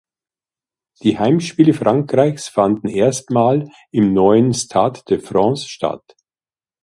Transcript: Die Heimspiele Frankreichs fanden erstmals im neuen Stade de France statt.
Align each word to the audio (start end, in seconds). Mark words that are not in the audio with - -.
Die 1.03 1.19
Heimspiele 1.19 1.75
Frankreichs 1.75 2.47
fanden 2.47 2.87
erstmals 2.87 3.69
im 3.91 4.15
neuen 4.15 4.51
Stade 4.51 5.03
de 5.07 5.19
France 5.19 5.69
statt. 5.69 6.15